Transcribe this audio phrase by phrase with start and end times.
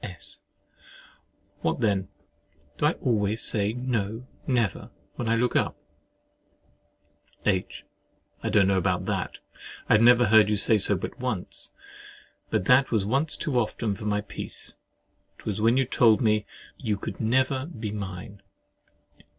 [0.03, 0.39] S.
[1.61, 2.07] What then,
[2.79, 5.77] do I always say—"No—never!" when I look up?
[7.45, 7.83] H.
[8.41, 11.71] I don't know about that—I never heard you say so but once;
[12.49, 14.73] but that was once too often for my peace.
[15.37, 16.47] It was when you told me,
[16.79, 18.41] "you could never be mine."